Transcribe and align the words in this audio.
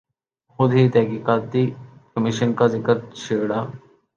خود 0.59 0.71
ہی 0.73 0.83
تحقیقاتی 0.89 1.63
کمیشن 2.13 2.49
کا 2.57 2.65
ذکر 2.73 2.95
چھیڑا۔ 3.15 3.59